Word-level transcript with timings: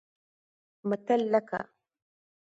متل 0.89 1.21
لکه 1.33 1.61